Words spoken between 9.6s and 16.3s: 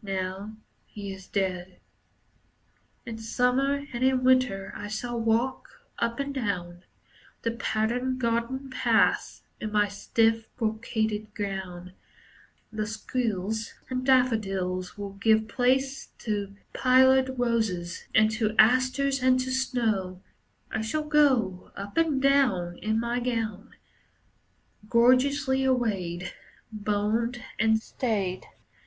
In my stiff, brocaded gown. The squills and daffodils Will give place